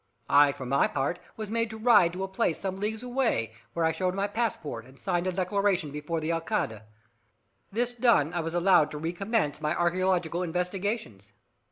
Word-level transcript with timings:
I, 0.31 0.51
for 0.51 0.65
my 0.65 0.87
part, 0.87 1.19
was 1.37 1.51
made 1.51 1.69
to 1.69 1.77
ride 1.77 2.13
to 2.13 2.23
a 2.23 2.27
place 2.27 2.57
some 2.57 2.79
leagues 2.79 3.03
away, 3.03 3.51
where 3.73 3.85
I 3.85 3.91
showed 3.91 4.15
my 4.15 4.27
passport, 4.27 4.83
and 4.85 4.97
signed 4.97 5.27
a 5.27 5.31
declaration 5.31 5.91
before 5.91 6.19
the 6.19 6.31
Alcalde. 6.33 6.79
This 7.71 7.93
done, 7.93 8.33
I 8.33 8.39
was 8.39 8.55
allowed 8.55 8.89
to 8.89 8.97
recommence 8.97 9.61
my 9.61 9.75
archaeological 9.75 10.41
investigations. 10.41 11.33